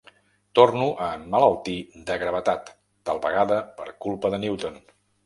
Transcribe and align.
Torno 0.59 0.85
a 1.07 1.09
emmalaltir 1.17 1.75
de 2.07 2.17
gravetat, 2.23 2.71
tal 3.11 3.21
vegada 3.27 3.61
per 3.83 3.87
culpa 4.07 4.33
de 4.37 4.41
Newton. 4.47 4.81